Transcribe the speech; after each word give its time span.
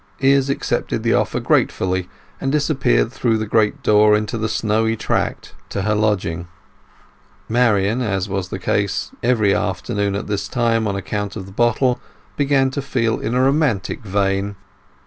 Izz 0.17 0.49
accepted 0.49 1.03
the 1.03 1.13
offer 1.13 1.39
gratefully, 1.39 2.09
and 2.39 2.51
disappeared 2.51 3.11
through 3.11 3.37
the 3.37 3.45
great 3.45 3.83
door 3.83 4.15
into 4.15 4.35
the 4.35 4.49
snowy 4.49 4.95
track 4.97 5.49
to 5.69 5.83
her 5.83 5.93
lodging. 5.93 6.47
Marian, 7.47 8.01
as 8.01 8.27
was 8.27 8.49
the 8.49 8.57
case 8.57 9.11
every 9.21 9.53
afternoon 9.53 10.15
at 10.15 10.25
this 10.25 10.47
time 10.47 10.87
on 10.87 10.95
account 10.95 11.35
of 11.35 11.45
the 11.45 11.51
bottle, 11.51 12.01
began 12.35 12.71
to 12.71 12.81
feel 12.81 13.19
in 13.19 13.35
a 13.35 13.43
romantic 13.43 14.01
vein. 14.01 14.55